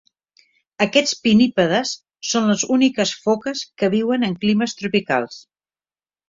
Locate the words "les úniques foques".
2.53-3.63